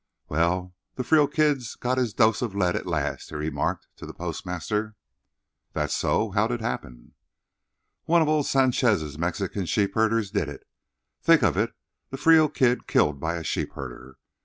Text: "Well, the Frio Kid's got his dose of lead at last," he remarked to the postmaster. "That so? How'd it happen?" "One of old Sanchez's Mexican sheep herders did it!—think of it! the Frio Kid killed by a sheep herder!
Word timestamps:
"Well, 0.29 0.73
the 0.95 1.03
Frio 1.03 1.27
Kid's 1.27 1.75
got 1.75 1.99
his 1.99 2.11
dose 2.15 2.41
of 2.41 2.55
lead 2.55 2.75
at 2.75 2.87
last," 2.87 3.29
he 3.29 3.35
remarked 3.35 3.85
to 3.97 4.07
the 4.07 4.15
postmaster. 4.15 4.95
"That 5.73 5.91
so? 5.91 6.31
How'd 6.31 6.51
it 6.53 6.59
happen?" 6.59 7.13
"One 8.05 8.23
of 8.23 8.27
old 8.27 8.47
Sanchez's 8.47 9.19
Mexican 9.19 9.67
sheep 9.67 9.93
herders 9.93 10.31
did 10.31 10.49
it!—think 10.49 11.43
of 11.43 11.55
it! 11.55 11.73
the 12.09 12.17
Frio 12.17 12.47
Kid 12.49 12.87
killed 12.87 13.19
by 13.19 13.35
a 13.35 13.43
sheep 13.43 13.73
herder! 13.73 14.17